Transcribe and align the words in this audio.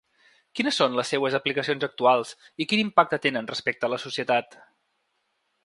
Quines 0.59 0.79
són 0.79 0.95
les 0.99 1.11
seues 1.13 1.35
aplicacions 1.39 1.85
actuals 1.87 2.31
i 2.65 2.67
quin 2.71 2.83
impacte 2.85 3.21
tenen 3.29 3.53
respecte 3.53 3.89
a 3.89 3.93
la 3.95 4.01
societat? 4.07 4.59